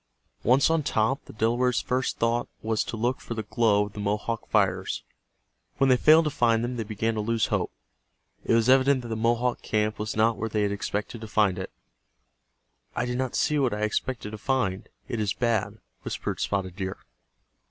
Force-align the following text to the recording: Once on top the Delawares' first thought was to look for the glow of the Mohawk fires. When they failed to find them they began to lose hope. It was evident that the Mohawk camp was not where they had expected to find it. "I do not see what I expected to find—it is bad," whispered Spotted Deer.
Once 0.43 0.71
on 0.71 0.81
top 0.81 1.23
the 1.25 1.33
Delawares' 1.33 1.79
first 1.79 2.17
thought 2.17 2.49
was 2.63 2.83
to 2.83 2.97
look 2.97 3.21
for 3.21 3.35
the 3.35 3.43
glow 3.43 3.85
of 3.85 3.93
the 3.93 3.99
Mohawk 3.99 4.47
fires. 4.49 5.03
When 5.77 5.91
they 5.91 5.95
failed 5.97 6.25
to 6.25 6.31
find 6.31 6.63
them 6.63 6.75
they 6.77 6.83
began 6.83 7.13
to 7.13 7.21
lose 7.21 7.45
hope. 7.53 7.71
It 8.43 8.55
was 8.55 8.67
evident 8.67 9.03
that 9.03 9.09
the 9.09 9.15
Mohawk 9.15 9.61
camp 9.61 9.99
was 9.99 10.15
not 10.15 10.37
where 10.37 10.49
they 10.49 10.63
had 10.63 10.71
expected 10.71 11.21
to 11.21 11.27
find 11.27 11.59
it. 11.59 11.69
"I 12.95 13.05
do 13.05 13.15
not 13.15 13.35
see 13.35 13.59
what 13.59 13.75
I 13.75 13.81
expected 13.81 14.31
to 14.31 14.39
find—it 14.39 15.19
is 15.19 15.33
bad," 15.35 15.77
whispered 16.01 16.39
Spotted 16.39 16.75
Deer. 16.77 16.97